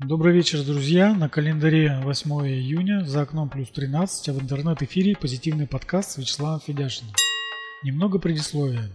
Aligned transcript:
Добрый 0.00 0.34
вечер, 0.34 0.64
друзья. 0.64 1.14
На 1.14 1.28
календаре 1.28 2.00
8 2.02 2.30
июня, 2.48 3.04
за 3.04 3.22
окном 3.22 3.48
плюс 3.48 3.70
13, 3.70 4.28
а 4.28 4.32
в 4.32 4.42
интернет-эфире 4.42 5.14
позитивный 5.14 5.68
подкаст 5.68 6.10
с 6.10 6.16
Вячеславом 6.18 6.58
Федяшиным. 6.58 7.12
Немного 7.84 8.18
предисловия. 8.18 8.90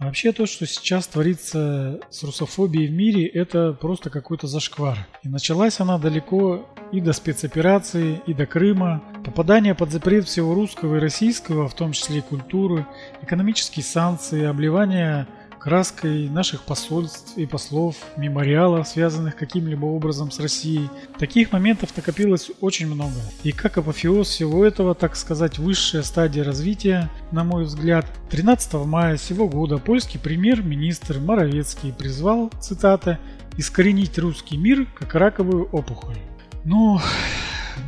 Вообще 0.00 0.32
то, 0.32 0.46
что 0.46 0.66
сейчас 0.66 1.06
творится 1.06 2.00
с 2.10 2.24
русофобией 2.24 2.88
в 2.88 2.90
мире, 2.90 3.24
это 3.28 3.72
просто 3.72 4.10
какой-то 4.10 4.48
зашквар. 4.48 5.06
И 5.22 5.28
началась 5.28 5.78
она 5.78 5.96
далеко 5.98 6.68
и 6.90 7.00
до 7.00 7.12
спецоперации, 7.12 8.20
и 8.26 8.34
до 8.34 8.46
Крыма. 8.46 9.00
Попадание 9.24 9.76
под 9.76 9.92
запрет 9.92 10.26
всего 10.26 10.54
русского 10.54 10.96
и 10.96 11.00
российского, 11.00 11.68
в 11.68 11.74
том 11.74 11.92
числе 11.92 12.18
и 12.18 12.20
культуры, 12.20 12.84
экономические 13.22 13.84
санкции, 13.84 14.42
обливание 14.42 15.28
краской 15.64 16.28
наших 16.28 16.64
посольств 16.64 17.38
и 17.38 17.46
послов, 17.46 17.96
мемориалов, 18.18 18.86
связанных 18.86 19.34
каким-либо 19.34 19.86
образом 19.86 20.30
с 20.30 20.38
Россией. 20.38 20.90
Таких 21.18 21.52
моментов 21.52 21.96
накопилось 21.96 22.50
очень 22.60 22.86
много. 22.86 23.14
И 23.44 23.50
как 23.50 23.78
апофеоз 23.78 24.28
всего 24.28 24.62
этого, 24.62 24.94
так 24.94 25.16
сказать, 25.16 25.58
высшая 25.58 26.02
стадия 26.02 26.44
развития, 26.44 27.10
на 27.32 27.44
мой 27.44 27.64
взгляд, 27.64 28.04
13 28.28 28.74
мая 28.84 29.16
сего 29.16 29.48
года 29.48 29.78
польский 29.78 30.20
премьер-министр 30.20 31.18
Моровецкий 31.18 31.94
призвал, 31.94 32.50
цитата, 32.60 33.18
«искоренить 33.56 34.18
русский 34.18 34.58
мир 34.58 34.86
как 34.94 35.14
раковую 35.14 35.64
опухоль». 35.72 36.18
Ну, 36.66 37.00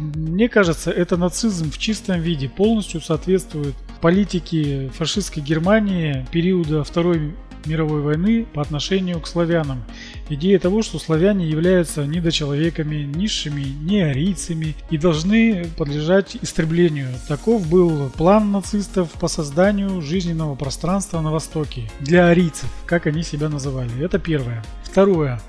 мне 0.00 0.48
кажется, 0.48 0.90
это 0.90 1.18
нацизм 1.18 1.70
в 1.70 1.76
чистом 1.76 2.22
виде 2.22 2.48
полностью 2.48 3.02
соответствует 3.02 3.74
политике 4.00 4.90
фашистской 4.94 5.42
Германии 5.42 6.24
периода 6.30 6.84
Второй 6.84 7.34
мировой 7.66 8.00
войны 8.00 8.46
по 8.52 8.62
отношению 8.62 9.20
к 9.20 9.26
славянам. 9.26 9.84
Идея 10.28 10.58
того, 10.58 10.82
что 10.82 10.98
славяне 10.98 11.46
являются 11.46 12.06
недочеловеками, 12.06 13.04
низшими, 13.04 13.62
неарийцами 13.62 14.74
и 14.90 14.98
должны 14.98 15.66
подлежать 15.76 16.36
истреблению. 16.40 17.08
Таков 17.28 17.68
был 17.68 18.10
план 18.10 18.52
нацистов 18.52 19.10
по 19.12 19.28
созданию 19.28 20.00
жизненного 20.00 20.54
пространства 20.54 21.20
на 21.20 21.30
Востоке 21.30 21.90
для 22.00 22.28
арийцев, 22.28 22.68
как 22.86 23.06
они 23.06 23.22
себя 23.22 23.48
называли. 23.48 23.90
Это 24.02 24.18
первое. 24.18 24.64
Второе. 24.84 25.40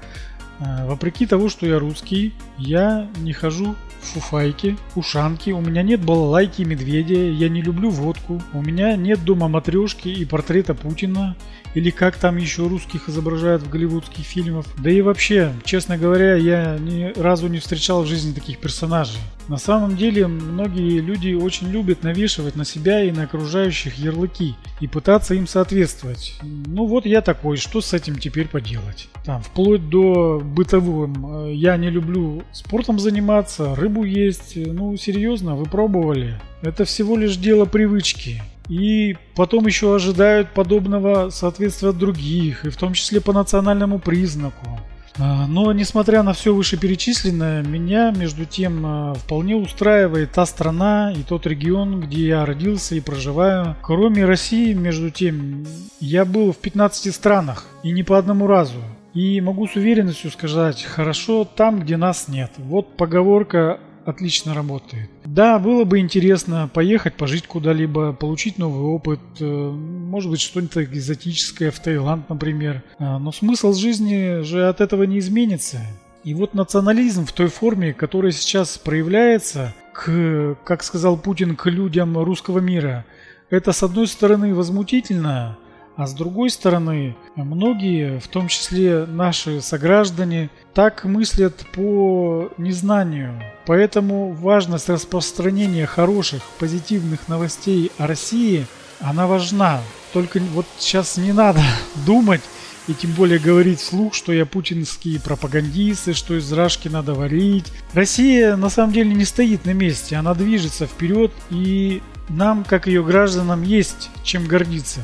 Э, 0.60 0.88
вопреки 0.88 1.26
того, 1.26 1.50
что 1.50 1.68
я 1.68 1.78
русский, 1.80 2.34
я 2.58 3.08
не 3.18 3.34
хожу 3.34 3.76
в 4.02 4.06
фуфайке, 4.06 4.76
ушанки, 4.96 5.52
у 5.52 5.62
меня 5.62 5.84
нет 5.84 6.04
балалайки 6.04 6.64
медведя, 6.64 7.16
я 7.16 7.50
не 7.50 7.62
люблю 7.62 7.90
водку, 7.90 8.42
у 8.54 8.62
меня 8.62 8.96
нет 8.96 9.24
дома 9.24 9.48
матрешки 9.48 10.10
и 10.10 10.26
портрета 10.26 10.74
Путина, 10.74 11.36
или 11.78 11.92
как 11.92 12.18
там 12.18 12.38
еще 12.38 12.68
русских 12.68 13.08
изображают 13.08 13.62
в 13.62 13.70
голливудских 13.70 14.26
фильмах. 14.26 14.66
Да 14.80 14.90
и 14.90 15.02
вообще, 15.02 15.54
честно 15.64 15.96
говоря, 15.96 16.34
я 16.34 16.76
ни 16.80 17.14
разу 17.20 17.48
не 17.50 17.60
встречал 17.60 18.02
в 18.02 18.08
жизни 18.08 18.34
таких 18.34 18.58
персонажей. 18.58 19.20
На 19.48 19.58
самом 19.58 19.96
деле, 19.96 20.26
многие 20.26 21.00
люди 21.02 21.36
очень 21.36 21.70
любят 21.70 22.02
навешивать 22.02 22.56
на 22.56 22.66
себя 22.66 23.04
и 23.04 23.12
на 23.12 23.24
окружающих 23.24 23.94
ярлыки 24.00 24.56
и 24.82 24.88
пытаться 24.88 25.36
им 25.36 25.46
соответствовать. 25.46 26.40
Ну 26.42 26.88
вот 26.88 27.06
я 27.06 27.22
такой, 27.22 27.58
что 27.58 27.80
с 27.80 27.94
этим 27.94 28.18
теперь 28.18 28.48
поделать? 28.48 29.08
Там, 29.24 29.44
вплоть 29.44 29.88
до 29.88 30.42
бытовым. 30.44 31.52
Я 31.52 31.78
не 31.78 31.92
люблю 31.92 32.42
спортом 32.54 32.98
заниматься, 32.98 33.76
рыбу 33.76 34.04
есть. 34.04 34.54
Ну, 34.56 34.98
серьезно, 34.98 35.56
вы 35.56 35.66
пробовали? 35.66 36.42
Это 36.64 36.86
всего 36.86 37.16
лишь 37.16 37.38
дело 37.38 37.66
привычки. 37.66 38.42
И 38.70 39.16
потом 39.36 39.66
еще 39.66 39.96
ожидают 39.96 40.50
подобного 40.54 41.30
соответствия 41.30 41.90
от 41.90 41.98
других, 41.98 42.66
и 42.66 42.70
в 42.70 42.78
том 42.78 42.94
числе 42.94 43.22
по 43.22 43.34
национальному 43.34 44.00
признаку. 44.00 44.80
А, 45.20 45.48
но, 45.48 45.72
несмотря 45.74 46.22
на 46.22 46.34
все 46.34 46.54
вышеперечисленное, 46.54 47.64
меня, 47.64 48.12
между 48.12 48.46
тем, 48.46 48.86
а, 48.86 49.14
вполне 49.16 49.56
устраивает 49.56 50.32
та 50.32 50.46
страна 50.46 51.12
и 51.12 51.24
тот 51.24 51.48
регион, 51.48 52.02
где 52.02 52.28
я 52.28 52.46
родился 52.46 52.96
и 52.96 53.00
проживаю. 53.00 53.76
Кроме 53.82 54.26
России, 54.26 54.74
между 54.74 55.10
тем, 55.10 55.66
я 56.00 56.24
был 56.24 56.52
в 56.52 56.58
15 56.58 57.14
странах, 57.14 57.66
и 57.84 57.92
не 57.92 58.04
по 58.04 58.18
одному 58.18 58.48
разу. 58.48 58.80
И 59.14 59.42
могу 59.42 59.68
с 59.68 59.76
уверенностью 59.76 60.30
сказать, 60.30 60.84
хорошо 60.84 61.44
там, 61.44 61.80
где 61.80 61.98
нас 61.98 62.28
нет. 62.28 62.52
Вот 62.58 62.96
поговорка 62.98 63.80
отлично 64.08 64.54
работает. 64.54 65.10
Да, 65.26 65.60
было 65.60 65.84
бы 65.84 66.00
интересно 66.00 66.70
поехать, 66.74 67.16
пожить 67.16 67.46
куда-либо, 67.46 68.14
получить 68.14 68.58
новый 68.58 68.84
опыт, 68.84 69.20
э, 69.40 69.46
может 69.46 70.32
быть 70.32 70.40
что-нибудь 70.40 70.78
экзотическое 70.78 71.72
в 71.72 71.80
Таиланд, 71.80 72.30
например. 72.30 72.84
А, 73.00 73.20
но 73.20 73.32
смысл 73.32 73.74
жизни 73.74 74.42
же 74.44 74.68
от 74.68 74.80
этого 74.80 75.04
не 75.04 75.20
изменится. 75.20 75.82
И 76.24 76.34
вот 76.34 76.54
национализм 76.54 77.26
в 77.26 77.34
той 77.34 77.48
форме, 77.48 77.94
которая 77.94 78.32
сейчас 78.32 78.78
проявляется 78.78 79.74
к, 79.94 80.56
как 80.64 80.84
сказал 80.84 81.18
Путин, 81.18 81.56
к 81.56 81.66
людям 81.68 82.18
русского 82.18 82.60
мира, 82.60 83.06
это 83.50 83.72
с 83.72 83.84
одной 83.84 84.08
стороны 84.08 84.54
возмутительно, 84.54 85.58
а 85.98 86.06
с 86.06 86.14
другой 86.14 86.52
стороны, 86.52 87.16
многие, 87.36 88.20
в 88.20 88.28
том 88.28 88.48
числе 88.48 89.08
наши 89.08 89.62
сограждане, 89.62 90.52
так 90.76 91.04
мыслят 91.06 91.66
по 91.74 92.50
незнанию. 92.60 93.42
Поэтому 93.66 94.32
важность 94.32 94.90
распространения 94.90 95.88
хороших, 95.88 96.44
позитивных 96.60 97.28
новостей 97.28 97.92
о 97.98 98.06
России, 98.06 98.68
она 99.00 99.26
важна. 99.26 99.82
Только 100.14 100.40
вот 100.40 100.68
сейчас 100.78 101.18
не 101.18 101.34
надо 101.34 101.62
думать 102.06 102.42
и 102.88 102.94
тем 102.94 103.12
более 103.14 103.40
говорить 103.40 103.80
вслух, 103.80 104.14
что 104.14 104.32
я 104.32 104.46
путинские 104.46 105.20
пропагандисты, 105.20 106.14
что 106.14 106.38
из 106.38 106.54
Рашки 106.54 106.90
надо 106.90 107.16
варить. 107.16 107.74
Россия 107.94 108.56
на 108.56 108.70
самом 108.70 108.94
деле 108.94 109.16
не 109.16 109.26
стоит 109.26 109.66
на 109.66 109.74
месте, 109.74 110.16
она 110.16 110.36
движется 110.36 110.86
вперед 110.86 111.32
и 111.50 112.04
нам, 112.30 112.64
как 112.64 112.86
ее 112.86 113.04
гражданам, 113.04 113.64
есть 113.64 114.12
чем 114.24 114.46
гордиться. 114.46 115.02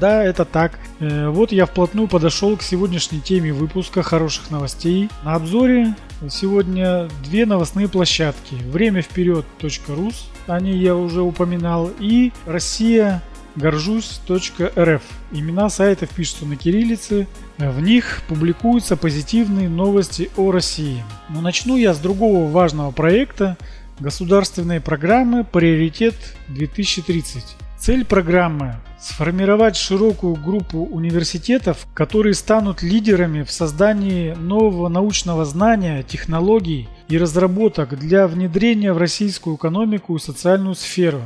Да, 0.00 0.22
это 0.24 0.44
так. 0.44 0.78
Э, 1.00 1.28
вот 1.28 1.52
я 1.52 1.66
вплотную 1.66 2.08
подошел 2.08 2.56
к 2.56 2.62
сегодняшней 2.62 3.20
теме 3.20 3.52
выпуска 3.52 4.02
хороших 4.02 4.50
новостей. 4.50 5.08
На 5.24 5.34
обзоре 5.34 5.94
сегодня 6.30 7.08
две 7.24 7.46
новостные 7.46 7.88
площадки. 7.88 8.54
Время 8.54 9.02
вперед.рус, 9.02 10.28
они 10.46 10.72
я 10.72 10.96
уже 10.96 11.22
упоминал, 11.22 11.90
и 12.00 12.32
Россия 12.46 13.22
горжусь.рф. 13.56 15.02
Имена 15.30 15.68
сайтов 15.68 16.08
пишутся 16.10 16.46
на 16.46 16.56
кириллице. 16.56 17.26
В 17.58 17.80
них 17.80 18.22
публикуются 18.28 18.96
позитивные 18.96 19.68
новости 19.68 20.30
о 20.36 20.50
России. 20.50 21.04
Но 21.28 21.40
начну 21.40 21.76
я 21.76 21.94
с 21.94 21.98
другого 21.98 22.50
важного 22.50 22.90
проекта 22.92 23.56
государственной 24.00 24.80
программы 24.80 25.44
«Приоритет 25.44 26.14
2030». 26.48 27.42
Цель 27.82 28.04
программы– 28.04 28.76
сформировать 29.00 29.74
широкую 29.74 30.36
группу 30.36 30.84
университетов, 30.84 31.88
которые 31.94 32.34
станут 32.34 32.80
лидерами 32.80 33.42
в 33.42 33.50
создании 33.50 34.34
нового 34.34 34.86
научного 34.88 35.44
знания, 35.44 36.04
технологий 36.04 36.88
и 37.08 37.18
разработок 37.18 37.98
для 37.98 38.28
внедрения 38.28 38.92
в 38.92 38.98
российскую 38.98 39.56
экономику 39.56 40.14
и 40.14 40.20
социальную 40.20 40.76
сферу. 40.76 41.22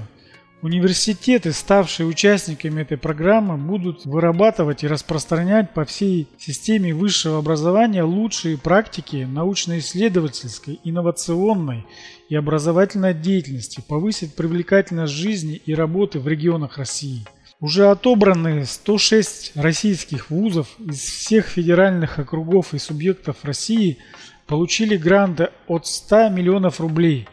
Университеты, 0.62 1.53
ставшие 1.53 2.06
участниками 2.06 2.81
этой 2.81 2.97
программы, 2.97 3.59
будут 3.59 4.06
вырабатывать 4.06 4.83
и 4.83 4.88
распространять 4.88 5.75
по 5.75 5.84
всей 5.84 6.27
системе 6.38 6.94
высшего 6.94 7.37
образования 7.37 8.03
лучшие 8.03 8.56
практики 8.56 9.28
научно-исследовательской, 9.31 10.81
инновационной 10.83 11.84
и 12.28 12.34
образовательной 12.34 13.14
деятельности, 13.14 13.82
повысить 13.87 14.34
привлекательность 14.34 15.12
жизни 15.12 15.60
и 15.64 15.75
работы 15.75 16.19
в 16.19 16.28
регионах 16.28 16.78
России. 16.78 17.25
Уже 17.60 17.88
отобраны 17.88 18.66
106 18.66 19.53
российских 19.56 20.31
вузов 20.31 20.69
из 20.78 20.98
всех 21.00 21.47
федеральных 21.47 22.19
округов 22.19 22.75
и 22.75 22.78
субъектов 22.78 23.38
России 23.44 23.98
получили 24.47 24.97
гранты 24.97 25.48
от 25.66 25.87
100 25.87 26.28
миллионов 26.31 26.81
рублей. 26.81 27.26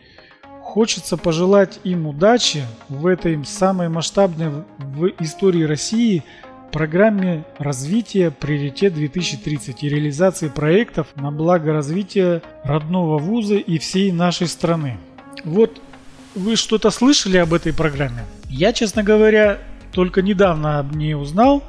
Хочется 0.61 1.17
пожелать 1.17 1.79
им 1.83 2.07
удачи 2.07 2.63
в 2.87 3.05
этой 3.05 3.43
самой 3.45 3.89
масштабной 3.89 4.63
в 4.77 5.07
истории 5.19 5.63
России 5.63 6.23
программе 6.73 7.45
развития 7.59 8.31
«Приоритет 8.31 8.93
2030» 8.93 9.77
и 9.81 9.89
реализации 9.89 10.49
проектов 10.49 11.07
на 11.15 11.31
благо 11.31 11.71
развития 11.71 12.41
родного 12.63 13.19
вуза 13.19 13.55
и 13.55 13.77
всей 13.77 14.11
нашей 14.11 14.47
страны. 14.47 14.97
Вот 15.45 15.79
вы 16.33 16.55
что-то 16.55 16.89
слышали 16.89 17.37
об 17.37 17.53
этой 17.53 17.73
программе? 17.73 18.25
Я, 18.49 18.73
честно 18.73 19.03
говоря, 19.03 19.59
только 19.91 20.23
недавно 20.23 20.79
об 20.79 20.95
ней 20.95 21.13
узнал, 21.13 21.63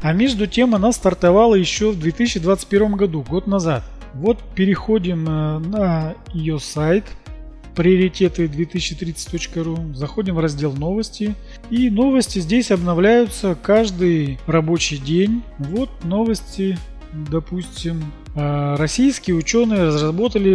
а 0.00 0.12
между 0.14 0.46
тем 0.46 0.74
она 0.74 0.90
стартовала 0.90 1.54
еще 1.54 1.90
в 1.90 2.00
2021 2.00 2.96
году, 2.96 3.22
год 3.28 3.46
назад. 3.46 3.84
Вот 4.14 4.42
переходим 4.54 5.28
э, 5.28 5.58
на 5.58 6.14
ее 6.32 6.58
сайт 6.58 7.04
приоритеты 7.76 8.46
2030.ru, 8.46 9.94
заходим 9.94 10.34
в 10.34 10.40
раздел 10.40 10.72
новости. 10.72 11.34
И 11.70 11.90
новости 11.90 12.40
здесь 12.40 12.70
обновляются 12.70 13.56
каждый 13.62 14.38
рабочий 14.46 14.96
день. 14.96 15.42
Вот 15.58 15.90
новости, 16.02 16.78
допустим, 17.12 18.12
э, 18.34 18.74
российские 18.76 19.36
ученые 19.36 19.84
разработали 19.84 20.54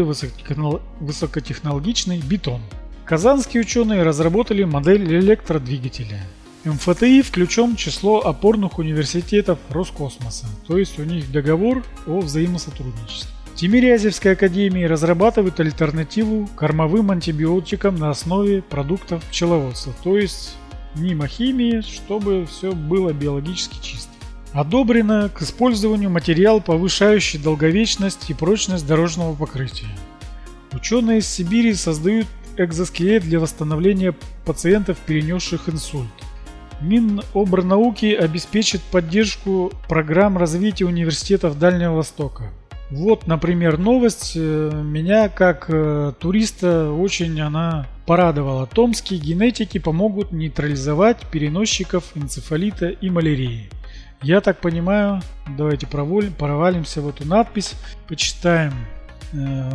высокотехнологичный 0.99 2.19
бетон. 2.19 2.61
Казанские 3.05 3.61
ученые 3.61 4.03
разработали 4.03 4.63
модель 4.63 5.03
электродвигателя. 5.03 6.19
МФТИ 6.63 7.23
включен 7.23 7.75
в 7.75 7.77
число 7.77 8.19
опорных 8.19 8.77
университетов 8.77 9.57
Роскосмоса, 9.69 10.45
то 10.67 10.77
есть 10.77 10.99
у 10.99 11.03
них 11.03 11.31
договор 11.31 11.83
о 12.05 12.19
взаимосотрудничестве. 12.19 13.40
Тимирязевской 13.61 14.31
академии 14.31 14.85
разрабатывают 14.85 15.59
альтернативу 15.59 16.49
кормовым 16.55 17.11
антибиотикам 17.11 17.93
на 17.93 18.09
основе 18.09 18.63
продуктов 18.63 19.23
пчеловодства, 19.25 19.93
то 20.03 20.17
есть 20.17 20.55
мимо 20.95 21.27
химии, 21.27 21.81
чтобы 21.81 22.47
все 22.47 22.71
было 22.71 23.13
биологически 23.13 23.77
чисто. 23.79 24.09
Одобрено 24.51 25.29
к 25.29 25.43
использованию 25.43 26.09
материал, 26.09 26.59
повышающий 26.59 27.37
долговечность 27.37 28.31
и 28.31 28.33
прочность 28.33 28.87
дорожного 28.87 29.35
покрытия. 29.35 29.95
Ученые 30.73 31.19
из 31.19 31.27
Сибири 31.27 31.75
создают 31.75 32.25
экзоскелет 32.57 33.21
для 33.21 33.39
восстановления 33.39 34.15
пациентов, 34.43 34.97
перенесших 35.05 35.69
инсульт. 35.69 36.09
Минобрнауки 36.81 38.11
обеспечит 38.15 38.81
поддержку 38.81 39.71
программ 39.87 40.39
развития 40.39 40.85
университетов 40.85 41.59
Дальнего 41.59 41.97
Востока. 41.97 42.51
Вот, 42.91 43.25
например, 43.25 43.77
новость 43.77 44.33
э, 44.35 44.81
меня 44.83 45.29
как 45.29 45.67
э, 45.69 46.11
туриста 46.19 46.91
очень 46.91 47.39
она 47.39 47.87
порадовала. 48.05 48.67
Томские 48.67 49.17
генетики 49.17 49.77
помогут 49.77 50.33
нейтрализовать 50.33 51.25
переносчиков 51.31 52.03
энцефалита 52.15 52.89
и 52.89 53.09
малярии. 53.09 53.69
Я 54.21 54.41
так 54.41 54.59
понимаю, 54.59 55.21
давайте 55.57 55.87
провалимся 55.87 57.01
в 57.01 57.07
эту 57.07 57.25
надпись, 57.25 57.75
почитаем 58.09 58.73
э, 59.31 59.69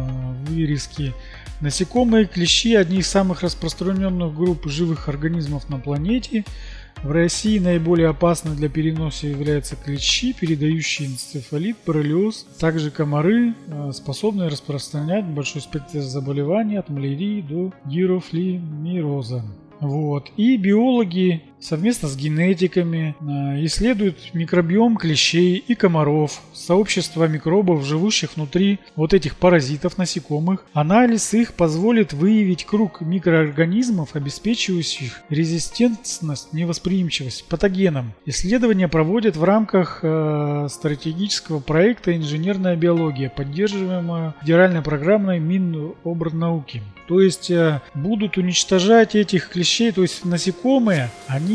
вырезки. 0.48 1.14
Насекомые 1.62 2.26
клещи– 2.26 2.74
одни 2.76 2.98
из 2.98 3.06
самых 3.06 3.42
распространенных 3.42 4.34
групп 4.34 4.66
живых 4.66 5.08
организмов 5.08 5.70
на 5.70 5.78
планете– 5.78 6.44
в 7.02 7.10
России 7.10 7.58
наиболее 7.58 8.08
опасны 8.08 8.54
для 8.54 8.69
переноса 8.69 9.26
являются 9.26 9.76
клещи, 9.76 10.32
передающие 10.32 11.08
энцефалит, 11.08 11.76
боррелиоз, 11.87 12.46
также 12.58 12.90
комары, 12.90 13.54
э, 13.69 13.93
способные 13.93 14.48
распространять 14.48 15.25
большой 15.25 15.62
спектр 15.62 16.00
заболеваний 16.00 16.76
от 16.76 16.88
малярии 16.88 17.43
до 17.43 17.72
гирофлемироза. 17.84 19.44
Вот. 19.81 20.31
И 20.37 20.56
биологи 20.56 21.43
совместно 21.61 22.08
с 22.08 22.17
генетиками 22.17 23.17
э, 23.20 23.64
исследуют 23.67 24.35
микробиом 24.35 24.97
клещей 24.97 25.56
и 25.56 25.75
комаров, 25.75 26.43
сообщества 26.53 27.26
микробов, 27.26 27.85
живущих 27.85 28.37
внутри 28.37 28.79
вот 28.94 29.14
этих 29.14 29.37
паразитов 29.37 29.99
насекомых. 29.99 30.64
Анализ 30.73 31.35
их 31.35 31.55
позволит 31.55 32.12
выявить 32.12 32.64
круг 32.64 33.00
микроорганизмов, 33.00 34.14
обеспечивающих 34.14 35.23
резистентность, 35.29 36.53
невосприимчивость 36.53 37.47
патогенам. 37.47 38.12
Исследования 38.25 38.88
проводят 38.88 39.37
в 39.37 39.44
рамках 39.44 40.00
э, 40.03 40.69
стратегического 40.70 41.61
проекта 41.61 42.17
«Инженерная 42.17 42.76
биология», 42.76 43.31
поддерживаемого 43.31 44.35
федеральной 44.41 44.82
программой 44.82 45.38
Минобрнауки. 45.38 46.82
То 47.06 47.20
есть 47.20 47.50
э, 47.50 47.81
будут 47.94 48.37
уничтожать 48.37 49.14
этих 49.14 49.49
клещей, 49.49 49.93
то 49.93 50.03
есть 50.03 50.25
насекомые, 50.25 51.11
они 51.29 51.45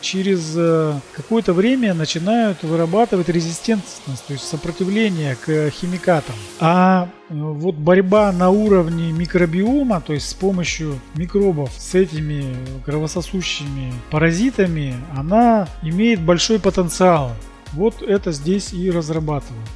через 0.00 0.54
э, 0.56 0.98
какое-то 1.14 1.52
время 1.52 1.94
начинают 1.94 2.62
вырабатывать 2.62 3.28
резистентность, 3.28 4.26
то 4.26 4.32
есть 4.32 4.46
сопротивление 4.46 5.36
к 5.36 5.70
химикатам. 5.70 6.34
А 6.60 7.08
э, 7.28 7.34
вот 7.34 7.74
борьба 7.74 8.32
на 8.32 8.50
уровне 8.50 9.12
микробиома, 9.12 10.00
то 10.00 10.12
есть 10.12 10.28
с 10.28 10.34
помощью 10.34 11.00
микробов 11.14 11.70
с 11.76 11.94
этими 11.94 12.54
кровососущими 12.84 13.92
паразитами, 14.10 14.94
она 15.16 15.68
имеет 15.82 16.20
большой 16.20 16.58
потенциал. 16.58 17.32
Вот 17.72 18.02
это 18.02 18.32
здесь 18.32 18.72
и 18.72 18.90
разрабатывают. 18.90 19.68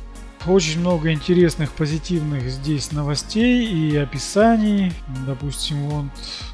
Очень 0.47 0.81
много 0.81 1.13
интересных, 1.13 1.71
позитивных 1.73 2.49
здесь 2.49 2.93
новостей 2.93 3.67
и 3.67 3.95
описаний. 3.97 4.91
Допустим, 5.27 5.77
вот 5.83 6.07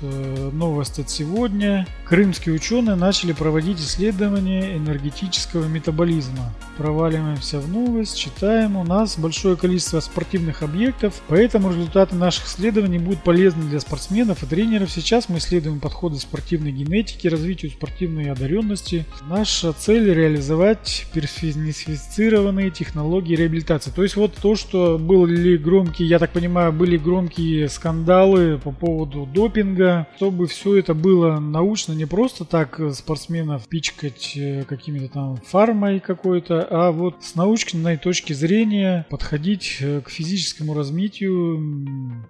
э, 0.02 0.50
новость 0.52 0.98
от 0.98 1.08
сегодня. 1.08 1.86
Крымские 2.04 2.56
ученые 2.56 2.96
начали 2.96 3.30
проводить 3.32 3.78
исследования 3.78 4.76
энергетического 4.76 5.66
метаболизма. 5.68 6.52
Проваливаемся 6.76 7.60
в 7.60 7.68
новость, 7.68 8.18
читаем. 8.18 8.76
У 8.76 8.82
нас 8.82 9.16
большое 9.18 9.56
количество 9.56 10.00
спортивных 10.00 10.64
объектов, 10.64 11.22
поэтому 11.28 11.70
результаты 11.70 12.16
наших 12.16 12.46
исследований 12.46 12.98
будут 12.98 13.22
полезны 13.22 13.70
для 13.70 13.78
спортсменов 13.78 14.42
и 14.42 14.46
тренеров. 14.46 14.90
Сейчас 14.90 15.28
мы 15.28 15.38
исследуем 15.38 15.78
подходы 15.78 16.16
спортивной 16.18 16.72
генетики, 16.72 17.28
развитию 17.28 17.70
спортивной 17.70 18.32
одаренности. 18.32 19.06
Наша 19.28 19.72
цель 19.72 20.12
реализовать 20.12 21.06
персонифицированные 21.14 22.72
технологии 22.72 23.36
реабилитации 23.36 23.75
коммуникации. 23.76 23.90
То 23.90 24.02
есть 24.02 24.16
вот 24.16 24.34
то, 24.34 24.56
что 24.56 24.98
были 24.98 25.56
громкие, 25.56 26.08
я 26.08 26.18
так 26.18 26.32
понимаю, 26.32 26.72
были 26.72 26.96
громкие 26.96 27.68
скандалы 27.68 28.58
по 28.58 28.72
поводу 28.72 29.26
допинга, 29.26 30.06
чтобы 30.16 30.46
все 30.46 30.76
это 30.76 30.94
было 30.94 31.38
научно, 31.38 31.92
не 31.92 32.06
просто 32.06 32.44
так 32.44 32.80
спортсменов 32.92 33.68
пичкать 33.68 34.36
э, 34.36 34.64
какими-то 34.64 35.08
там 35.08 35.36
фармой 35.36 36.00
какой-то, 36.00 36.66
а 36.68 36.90
вот 36.90 37.22
с 37.22 37.34
научной 37.34 37.96
точки 37.96 38.32
зрения 38.32 39.06
подходить 39.10 39.78
э, 39.80 40.00
к 40.00 40.10
физическому 40.10 40.74
развитию, 40.74 42.24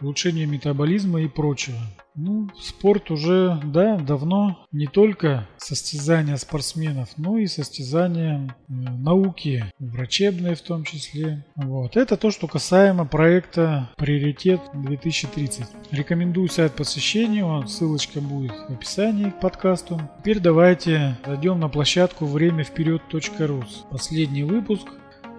улучшению 0.00 0.48
метаболизма 0.48 1.20
и 1.22 1.28
прочего. 1.28 1.78
Ну, 2.14 2.48
спорт 2.58 3.10
уже, 3.10 3.60
да, 3.64 3.96
давно 3.96 4.66
не 4.72 4.86
только 4.86 5.48
состязания 5.58 6.36
спортсменов, 6.36 7.10
но 7.16 7.38
и 7.38 7.46
состязания 7.46 8.54
науки, 8.68 9.64
врачебные 9.78 10.54
в 10.54 10.60
том 10.60 10.84
числе. 10.84 11.44
Вот. 11.56 11.96
Это 11.96 12.16
то, 12.16 12.30
что 12.30 12.46
касаемо 12.46 13.06
проекта 13.06 13.90
«Приоритет 13.96 14.60
2030». 14.74 15.66
Рекомендую 15.92 16.48
сайт 16.48 16.74
посещению, 16.74 17.66
ссылочка 17.68 18.20
будет 18.20 18.52
в 18.68 18.72
описании 18.72 19.30
к 19.30 19.40
подкасту. 19.40 20.00
Теперь 20.18 20.40
давайте 20.40 21.16
зайдем 21.24 21.60
на 21.60 21.68
площадку 21.68 22.26
время 22.26 22.64
вперед.ру. 22.64 23.64
Последний 23.90 24.42
выпуск 24.42 24.88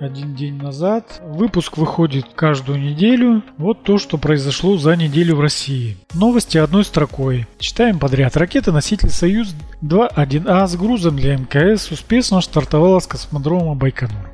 один 0.01 0.33
день 0.33 0.56
назад. 0.56 1.21
Выпуск 1.24 1.77
выходит 1.77 2.25
каждую 2.36 2.80
неделю. 2.80 3.44
Вот 3.57 3.83
то, 3.83 4.00
что 4.00 4.18
произошло 4.18 4.77
за 4.77 4.95
неделю 4.95 5.36
в 5.36 5.41
России. 5.41 5.96
Новости 6.13 6.58
одной 6.58 6.84
строкой. 6.84 7.46
Читаем 7.60 8.00
подряд. 8.00 8.36
Ракета-носитель 8.36 9.12
«Союз-2.1А» 9.12 10.67
с 10.67 10.75
грузом 10.75 11.17
для 11.17 11.38
МКС 11.38 11.91
успешно 11.91 12.41
стартовала 12.41 13.00
с 13.00 13.05
космодрома 13.05 13.75
Байконур. 13.75 14.31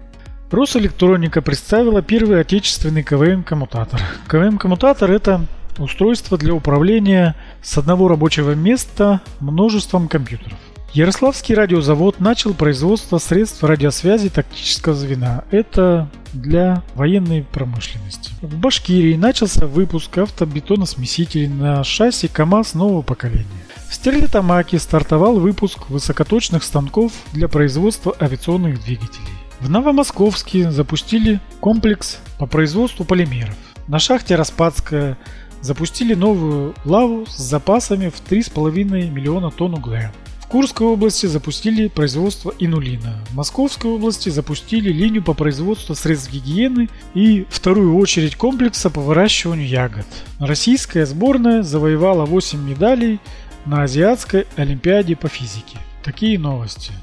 Росэлектроника 0.52 1.42
представила 1.42 2.02
первый 2.02 2.40
отечественный 2.40 3.04
КВМ-коммутатор. 3.04 4.00
КВМ-коммутатор– 4.28 5.12
это 5.12 5.46
устройство 5.78 6.38
для 6.38 6.54
управления 6.54 7.36
с 7.62 7.78
одного 7.78 8.08
рабочего 8.08 8.56
места 8.56 9.20
множеством 9.42 10.08
компьютеров. 10.08 10.58
Ярославский 10.98 11.54
радиозавод 11.54 12.20
начал 12.20 12.56
производство 12.56 13.20
средств 13.20 13.64
радиосвязи 13.64 14.30
тактического 14.30 14.96
звена. 14.96 15.44
Это 15.52 16.10
для 16.34 16.82
военной 16.96 17.44
промышленности. 17.44 18.32
В 18.42 18.58
Башкирии 18.58 19.16
начался 19.16 19.68
выпуск 19.68 20.18
автобетоносмесителей 20.18 21.50
на 21.50 21.84
шасси 21.84 22.28
КАМАЗ 22.28 22.74
нового 22.74 23.04
поколения. 23.04 23.46
В 23.88 23.94
Стерлитамаке 23.94 24.80
стартовал 24.80 25.40
выпуск 25.40 25.88
высокоточных 25.92 26.64
станков 26.64 27.12
для 27.32 27.48
производства 27.48 28.16
авиационных 28.20 28.84
двигателей. 28.84 29.28
В 29.60 29.70
Новомосковске 29.70 30.72
запустили 30.72 31.40
комплекс 31.60 32.18
по 32.40 32.48
производству 32.48 33.06
полимеров. 33.06 33.54
На 33.88 34.00
шахте 34.00 34.36
Распадская 34.36 35.16
запустили 35.62 36.16
новую 36.16 36.74
лаву 36.86 37.28
с 37.28 37.38
запасами 37.38 38.10
в 38.10 38.16
3,5 38.28 39.12
миллиона 39.12 39.52
тонн 39.52 39.76
угля. 39.76 40.12
Курской 40.50 40.88
области 40.88 41.26
запустили 41.26 41.90
производство 41.90 42.54
инулина. 42.58 43.22
В 43.30 43.36
Московской 43.36 43.92
области 43.92 44.30
запустили 44.30 44.92
линию 44.92 45.22
по 45.22 45.34
производству 45.34 45.94
средств 45.94 46.32
гигиены 46.32 46.88
и 47.14 47.46
вторую 47.50 47.98
очередь 47.98 48.38
комплекса 48.38 48.90
по 48.90 49.02
выращиванию 49.02 49.68
ягод. 49.68 50.06
Российская 50.40 51.06
сборная 51.06 51.64
завоевала 51.64 52.26
8 52.26 52.60
медалей 52.60 53.20
на 53.66 53.84
Азиатской 53.84 54.48
Олимпиаде 54.56 55.18
по 55.18 55.28
физике. 55.28 55.80
Такие 56.02 56.40
новости. 56.40 56.94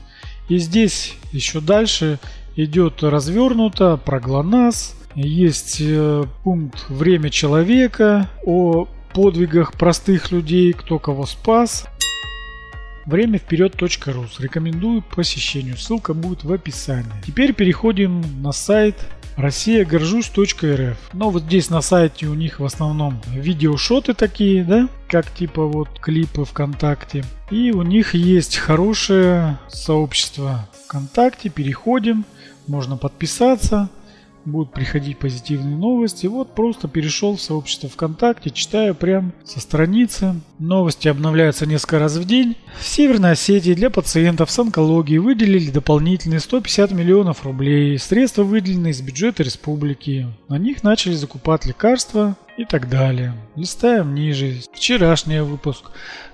И 0.49 0.57
здесь 0.57 1.15
еще 1.33 1.61
дальше 1.61 2.19
идет 2.57 3.03
развернуто 3.03 3.99
про 3.99 4.21
ГЛОНАСС, 4.21 4.95
есть 5.15 5.77
э, 5.81 6.25
пункт 6.43 6.87
«Время 6.89 7.31
человека», 7.31 8.29
о 8.45 8.89
подвигах 9.15 9.75
простых 9.75 10.33
людей, 10.33 10.73
кто 10.73 10.99
кого 10.99 11.25
спас. 11.25 11.87
Время 13.07 13.39
вперед.ру. 13.39 14.27
Рекомендую 14.39 15.03
посещению. 15.03 15.77
Ссылка 15.77 16.15
будет 16.15 16.45
в 16.45 16.53
описании. 16.53 17.13
Теперь 17.27 17.53
переходим 17.53 18.23
на 18.43 18.53
сайт 18.53 18.97
Россия 19.37 19.85
горжусь.рф. 19.85 20.97
Но 21.13 21.31
вот 21.31 21.43
здесь 21.43 21.69
на 21.69 21.83
сайте 21.83 22.27
у 22.27 22.35
них 22.35 22.61
в 22.61 22.65
основном 22.65 23.21
видеошоты 23.27 24.15
такие, 24.15 24.65
да, 24.65 24.89
как 25.09 25.31
типа 25.33 25.67
вот 25.67 25.89
клипы 26.01 26.45
ВКонтакте. 26.45 27.25
И 27.51 27.73
у 27.73 27.83
них 27.83 28.15
есть 28.15 28.57
хорошее 28.57 29.59
сообщество 29.69 30.69
ВКонтакте, 30.87 31.49
переходим, 31.49 32.25
можно 32.67 32.97
подписаться, 32.97 33.91
будут 34.45 34.73
приходить 34.73 35.19
позитивные 35.19 35.77
новости. 35.77 36.27
Вот 36.27 36.55
просто 36.55 36.89
перешел 36.89 37.37
в 37.37 37.41
сообщество 37.41 37.89
ВКонтакте, 37.89 38.51
читаю 38.51 38.95
прям 38.95 39.33
со 39.45 39.61
страницы. 39.61 40.35
Новости 40.59 41.09
обновляются 41.09 41.67
несколько 41.67 41.99
раз 41.99 42.17
в 42.17 42.25
день. 42.25 42.57
В 42.79 42.87
Северной 42.87 43.33
Осетии 43.33 43.75
для 43.75 43.91
пациентов 43.91 44.51
с 44.51 44.59
онкологией 44.59 45.19
выделили 45.19 45.71
дополнительные 45.71 46.41
150 46.41 46.93
миллионов 46.93 47.45
рублей. 47.45 47.99
Средства 47.99 48.43
выделены 48.43 48.89
из 48.89 49.01
бюджета 49.01 49.43
республики. 49.43 50.27
На 50.49 50.59
них 50.59 50.83
начали 50.83 51.15
закупать 51.15 51.67
лекарства 51.67 52.37
и 52.57 52.65
так 52.65 52.89
далее. 52.89 53.35
Листаем 53.57 54.15
ниже. 54.15 54.61
Вчерашний 54.73 55.41
выпуск. 55.41 55.91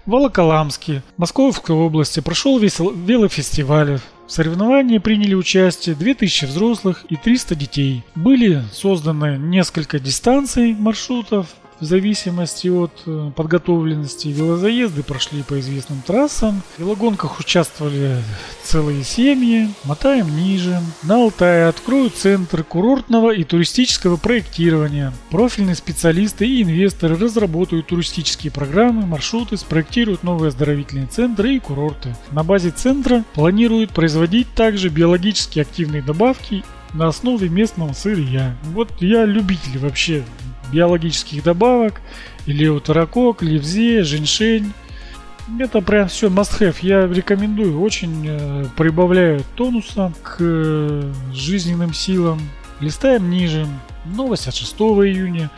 В 0.07 0.11
Волоколамске, 0.11 1.03
Московской 1.17 1.75
области 1.75 2.21
прошел 2.21 2.59
велофестиваль. 2.59 4.01
В 4.31 4.33
соревновании 4.33 4.99
приняли 4.99 5.35
участие 5.35 5.97
2000 5.97 6.45
взрослых 6.45 7.05
и 7.09 7.17
300 7.17 7.57
детей. 7.57 8.05
Были 8.15 8.63
созданы 8.73 9.37
несколько 9.37 9.99
дистанций 9.99 10.73
маршрутов, 10.73 11.49
в 11.81 11.85
зависимости 11.85 12.69
от 12.69 12.93
э, 13.07 13.31
подготовленности 13.35 14.29
велозаезды 14.29 15.03
прошли 15.03 15.43
по 15.43 15.59
известным 15.61 16.03
трассам. 16.07 16.63
В 16.77 16.81
велогонках 16.81 17.41
участвовали 17.41 18.23
целые 18.63 19.03
семьи. 19.03 19.71
Мотаем 19.85 20.35
ниже. 20.37 20.81
На 21.03 21.17
Алтае 21.17 21.67
откроют 21.69 22.15
центр 22.15 22.65
курортного 22.65 23.35
и 23.35 23.45
туристического 23.45 24.17
проектирования. 24.17 25.13
Профильные 25.31 25.75
специалисты 25.75 26.47
и 26.47 26.63
инвесторы 26.63 27.17
разработают 27.17 27.87
туристические 27.87 28.53
программы, 28.53 29.07
маршруты, 29.07 29.57
спроектируют 29.57 30.23
новые 30.23 30.49
оздоровительные 30.49 31.07
центры 31.07 31.55
и 31.55 31.61
курорты. 31.61 32.15
На 32.33 32.45
базе 32.45 32.71
центра 32.71 33.25
планируют 33.35 33.93
производить 33.93 34.53
также 34.55 34.89
биологически 34.91 35.61
активные 35.61 36.03
добавки 36.03 36.63
на 36.95 37.09
основе 37.09 37.49
местного 37.49 37.93
сырья. 37.93 38.57
Вот 38.75 38.91
я 39.01 39.25
любитель 39.25 39.79
вообще 39.79 40.25
биологических 40.73 41.43
добавок, 41.43 42.01
илеотерокок, 42.47 43.43
левзе, 43.43 44.03
женьшень. 44.03 44.73
Это 45.59 45.81
прям 45.81 46.09
все 46.09 46.29
must 46.29 46.61
have. 46.61 46.77
Я 46.83 47.07
рекомендую. 47.07 47.81
Очень 47.81 48.25
э, 48.29 48.67
прибавляют 48.77 49.45
тонуса 49.57 50.13
к 50.23 50.37
э, 50.39 51.13
жизненным 51.33 51.93
силам. 51.93 52.41
Листаем 52.81 53.31
ниже. 53.31 53.67
Новость 54.05 54.47
от 54.47 54.55
6 54.55 54.75
июня. 54.75 55.51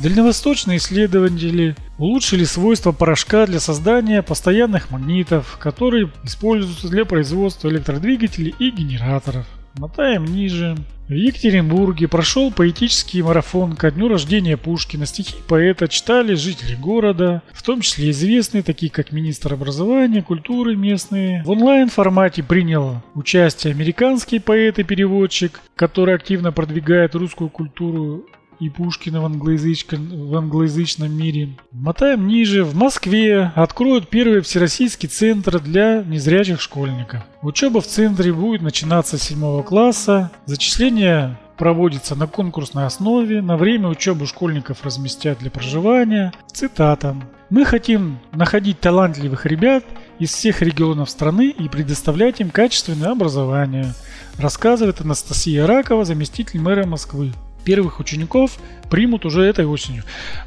Дальневосточные 0.00 0.78
исследователи 0.78 1.74
улучшили 1.98 2.44
свойства 2.44 2.92
порошка 2.92 3.46
для 3.46 3.58
создания 3.58 4.22
постоянных 4.22 4.90
магнитов, 4.90 5.58
которые 5.58 6.10
используются 6.22 6.88
для 6.88 7.04
производства 7.04 7.68
электродвигателей 7.68 8.54
и 8.60 8.70
генераторов. 8.70 9.46
Мотаем 9.74 10.24
ниже. 10.24 10.76
В 11.08 11.12
Екатеринбурге 11.12 12.06
прошел 12.06 12.52
поэтический 12.52 13.22
марафон 13.22 13.76
ко 13.76 13.90
дню 13.90 14.08
рождения 14.08 14.58
Пушкина. 14.58 15.06
Стихи 15.06 15.36
поэта 15.48 15.88
читали 15.88 16.34
жители 16.34 16.74
города, 16.74 17.42
в 17.54 17.62
том 17.62 17.80
числе 17.80 18.10
известные, 18.10 18.62
такие 18.62 18.92
как 18.92 19.10
министр 19.10 19.54
образования, 19.54 20.22
культуры 20.22 20.76
местные. 20.76 21.42
В 21.44 21.50
онлайн-формате 21.50 22.42
принял 22.42 23.02
участие 23.14 23.72
американский 23.72 24.38
поэт 24.38 24.78
и 24.78 24.84
переводчик, 24.84 25.62
который 25.76 26.14
активно 26.14 26.52
продвигает 26.52 27.14
русскую 27.14 27.48
культуру 27.48 28.26
и 28.60 28.68
Пушкина 28.68 29.20
в, 29.20 29.26
англоязычном, 29.26 30.28
в 30.28 30.36
англоязычном 30.36 31.12
мире. 31.12 31.50
Мотаем 31.72 32.26
ниже. 32.26 32.64
В 32.64 32.74
Москве 32.74 33.52
откроют 33.54 34.08
первый 34.08 34.40
всероссийский 34.40 35.08
центр 35.08 35.60
для 35.60 36.02
незрячих 36.02 36.60
школьников. 36.60 37.22
Учеба 37.42 37.80
в 37.80 37.86
центре 37.86 38.32
будет 38.32 38.62
начинаться 38.62 39.18
с 39.18 39.22
7 39.22 39.62
класса. 39.62 40.30
Зачисление 40.46 41.38
проводится 41.56 42.14
на 42.14 42.26
конкурсной 42.26 42.86
основе. 42.86 43.42
На 43.42 43.56
время 43.56 43.88
учебы 43.88 44.26
школьников 44.26 44.84
разместят 44.84 45.38
для 45.38 45.50
проживания. 45.50 46.32
Цитата. 46.52 47.16
«Мы 47.50 47.64
хотим 47.64 48.18
находить 48.32 48.78
талантливых 48.78 49.46
ребят 49.46 49.82
из 50.18 50.32
всех 50.32 50.60
регионов 50.60 51.08
страны 51.08 51.48
и 51.48 51.68
предоставлять 51.68 52.40
им 52.40 52.50
качественное 52.50 53.10
образование», 53.10 53.94
рассказывает 54.38 55.00
Анастасия 55.00 55.66
Ракова, 55.66 56.04
заместитель 56.04 56.60
мэра 56.60 56.86
Москвы 56.86 57.32
первых 57.68 58.00
учеников 58.00 58.58
примут 58.88 59.26
уже 59.26 59.42
этой 59.42 59.66
осенью. 59.66 60.02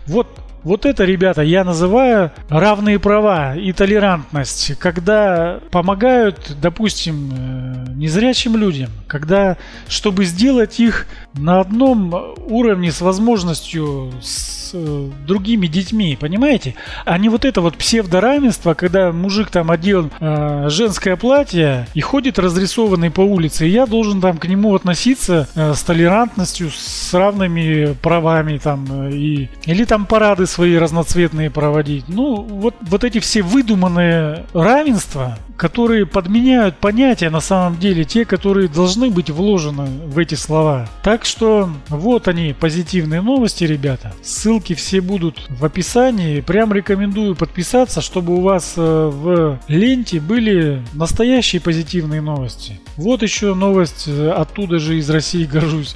Вот 0.07 0.27
вот 0.63 0.85
это, 0.85 1.05
ребята, 1.05 1.41
я 1.41 1.63
называю 1.63 2.31
равные 2.49 2.99
права 2.99 3.55
и 3.55 3.71
толерантность, 3.73 4.77
когда 4.77 5.59
помогают, 5.71 6.55
допустим, 6.61 7.31
э, 7.33 7.91
незрячим 7.93 8.55
людям, 8.55 8.91
когда, 9.07 9.57
чтобы 9.87 10.25
сделать 10.25 10.79
их 10.79 11.07
на 11.33 11.61
одном 11.61 12.13
уровне 12.47 12.91
с 12.91 13.01
возможностью 13.01 14.11
с 14.21 14.71
э, 14.73 15.09
другими 15.25 15.65
детьми, 15.67 16.17
понимаете? 16.19 16.75
А 17.05 17.17
не 17.17 17.29
вот 17.29 17.43
это 17.45 17.61
вот 17.61 17.75
псевдоравенство, 17.77 18.73
когда 18.75 19.11
мужик 19.11 19.49
там 19.49 19.71
одел 19.71 20.11
э, 20.19 20.67
женское 20.69 21.15
платье 21.15 21.87
и 21.95 22.01
ходит 22.01 22.37
разрисованный 22.37 23.09
по 23.09 23.21
улице, 23.21 23.67
и 23.67 23.71
я 23.71 23.87
должен 23.87 24.21
там 24.21 24.37
к 24.37 24.47
нему 24.47 24.75
относиться 24.75 25.47
с 25.55 25.81
толерантностью, 25.81 26.69
с 26.71 27.13
равными 27.13 27.93
правами 28.01 28.57
там, 28.57 29.09
и, 29.09 29.49
или 29.65 29.85
там 29.85 30.05
парады 30.05 30.45
свои 30.51 30.75
разноцветные 30.75 31.49
проводить. 31.49 32.05
Ну, 32.07 32.41
вот, 32.41 32.75
вот 32.81 33.03
эти 33.03 33.19
все 33.19 33.41
выдуманные 33.41 34.45
равенства, 34.53 35.37
которые 35.57 36.05
подменяют 36.05 36.77
понятия 36.77 37.29
на 37.29 37.39
самом 37.39 37.79
деле, 37.79 38.03
те, 38.03 38.25
которые 38.25 38.67
должны 38.67 39.09
быть 39.09 39.29
вложены 39.29 39.87
в 40.07 40.17
эти 40.17 40.35
слова. 40.35 40.89
Так 41.03 41.25
что 41.25 41.69
вот 41.89 42.27
они, 42.27 42.55
позитивные 42.59 43.21
новости, 43.21 43.63
ребята. 43.63 44.13
Ссылки 44.21 44.73
все 44.73 45.01
будут 45.01 45.47
в 45.49 45.63
описании. 45.63 46.41
Прям 46.41 46.73
рекомендую 46.73 47.35
подписаться, 47.35 48.01
чтобы 48.01 48.35
у 48.35 48.41
вас 48.41 48.73
э, 48.75 49.11
в 49.13 49.59
ленте 49.67 50.19
были 50.19 50.81
настоящие 50.93 51.61
позитивные 51.61 52.21
новости. 52.21 52.79
Вот 53.01 53.21
еще 53.23 53.55
новость 53.55 54.07
э, 54.07 54.29
оттуда 54.29 54.77
же 54.77 54.99
из 54.99 55.09
России 55.09 55.45
горжусь. 55.45 55.95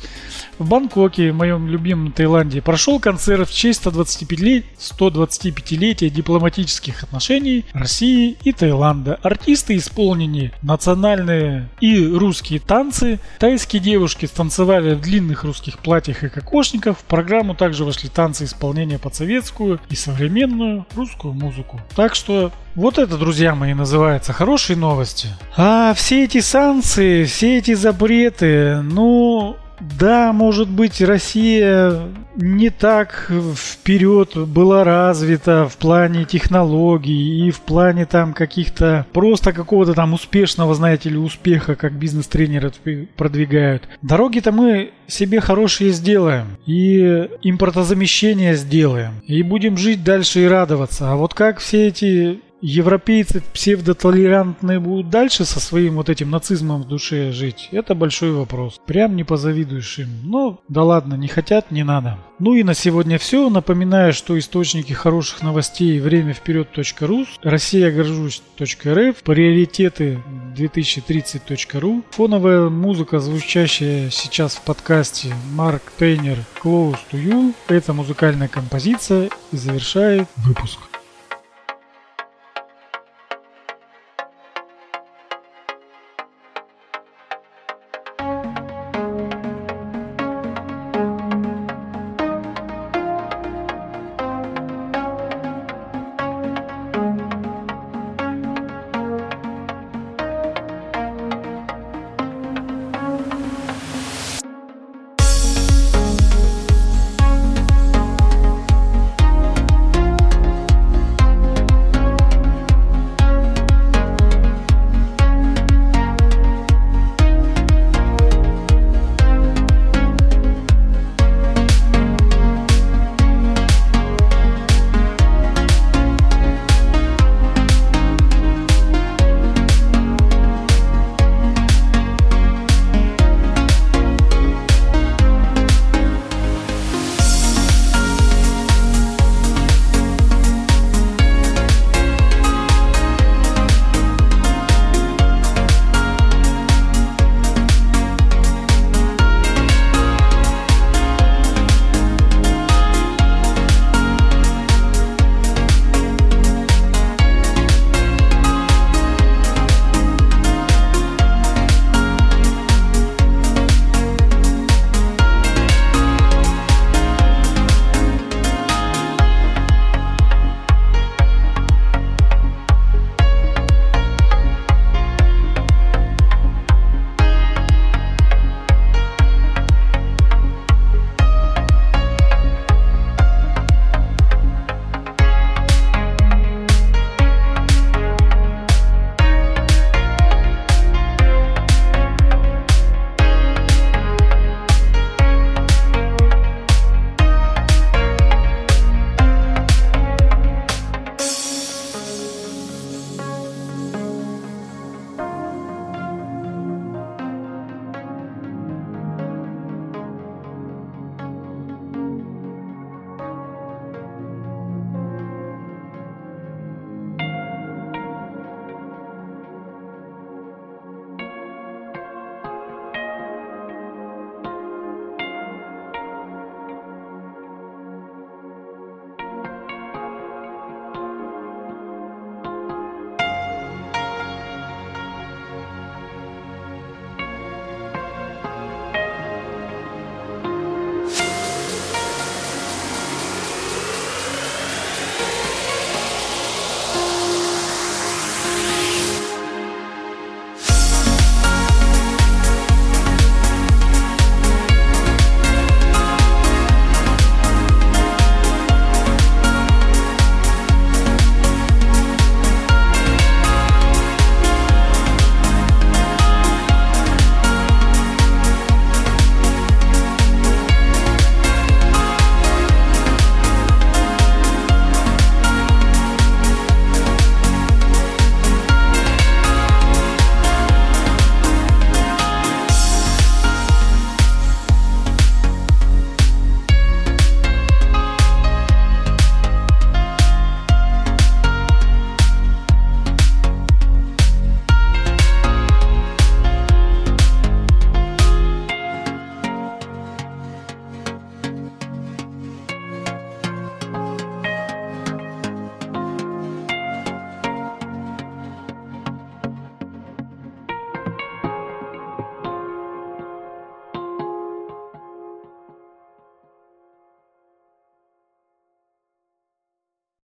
В 0.58 0.68
Бангкоке, 0.68 1.32
в 1.32 1.36
моем 1.36 1.68
любимом 1.68 2.12
Таиланде, 2.12 2.64
прошел 2.64 3.00
концерт 3.00 3.48
в 3.48 3.56
честь 3.56 3.86
125-летия 3.86 6.10
дипломатических 6.10 7.04
отношений 7.04 7.64
России 7.74 8.36
и 8.44 8.52
Таиланда. 8.54 9.20
Артисты 9.22 9.78
исполнили 9.78 10.52
национальные 10.64 11.70
и 11.80 12.08
русские 12.08 12.60
танцы. 12.60 13.20
Тайские 13.38 13.84
девушки 13.84 14.26
станцевали 14.26 14.96
в 14.96 15.02
длинных 15.02 15.44
русских 15.44 15.78
платьях 15.78 16.24
и 16.24 16.30
кокошниках. 16.30 16.98
В 16.98 17.04
программу 17.04 17.54
также 17.54 17.86
вошли 17.86 18.10
танцы 18.10 18.46
исполнения 18.46 18.98
под 18.98 19.14
советскую 19.14 19.80
и 19.92 19.96
современную 19.96 20.88
русскую 20.96 21.36
музыку. 21.36 21.80
Так 21.96 22.16
что 22.16 22.52
вот 22.76 22.98
это, 22.98 23.18
друзья 23.18 23.56
мои, 23.56 23.74
называется 23.74 24.34
хорошие 24.34 24.78
новости. 24.78 25.30
А 25.56 25.94
все 25.94 26.26
эти 26.26 26.42
санкции, 26.42 27.24
все 27.24 27.58
эти 27.58 27.74
запреты, 27.74 28.82
ну, 28.82 29.58
да, 29.80 30.32
может 30.34 30.70
быть, 30.70 31.02
Россия 31.02 32.02
не 32.36 32.70
так 32.70 33.32
вперед 33.56 34.36
была 34.36 34.84
развита 34.84 35.68
в 35.70 35.78
плане 35.78 36.26
технологий 36.26 37.48
и 37.48 37.52
в 37.52 37.62
плане 37.62 38.06
там 38.06 38.34
каких-то 38.34 39.06
просто 39.14 39.54
какого-то 39.54 39.94
там 39.94 40.14
успешного, 40.14 40.76
знаете 40.76 41.10
ли, 41.10 41.18
успеха, 41.18 41.76
как 41.76 41.94
бизнес-тренеры 41.94 42.72
продвигают. 43.16 43.84
Дороги-то 44.02 44.52
мы 44.52 44.92
себе 45.08 45.40
хорошие 45.40 45.92
сделаем 45.92 46.58
и 46.66 47.30
импортозамещение 47.44 48.56
сделаем 48.56 49.22
и 49.28 49.44
будем 49.44 49.78
жить 49.78 50.04
дальше 50.04 50.42
и 50.42 50.48
радоваться. 50.48 51.12
А 51.12 51.16
вот 51.16 51.34
как 51.34 51.60
все 51.60 51.88
эти 51.88 52.40
европейцы 52.62 53.44
псевдотолерантные 53.54 54.80
будут 54.80 55.10
дальше 55.10 55.46
со 55.46 55.60
своим 55.60 55.96
вот 55.96 56.10
этим 56.10 56.30
нацизмом 56.30 56.84
в 56.84 56.88
душе 56.88 57.32
жить, 57.32 57.70
это 57.72 57.96
большой 57.96 58.32
вопрос. 58.32 58.80
Прям 58.86 59.16
не 59.16 59.24
позавидуешь 59.24 60.00
им. 60.00 60.10
Но 60.24 60.60
да 60.68 60.84
ладно, 60.84 61.16
не 61.16 61.28
хотят, 61.28 61.72
не 61.72 61.84
надо. 61.84 62.18
Ну 62.40 62.54
и 62.54 62.64
на 62.64 62.74
сегодня 62.74 63.18
все. 63.18 63.50
Напоминаю, 63.50 64.14
что 64.14 64.38
источники 64.38 64.94
хороших 64.94 65.42
новостей 65.42 66.00
время 66.00 66.34
вперед.ру, 66.34 67.26
Россия 67.44 67.92
горжусь.рф, 67.92 69.24
приоритеты 69.24 70.22
2030.ру, 70.56 72.04
фоновая 72.12 72.70
музыка, 72.70 73.20
звучащая 73.20 74.10
сейчас 74.10 74.56
в 74.56 74.62
подкасте 74.62 75.34
Марк 75.54 75.94
Тейнер 75.98 76.40
Close 76.62 76.98
to 77.12 77.24
You. 77.24 77.54
Эта 77.68 77.94
музыкальная 77.94 78.48
композиция 78.48 79.30
и 79.52 79.58
завершает 79.58 80.28
выпуск. 80.38 80.80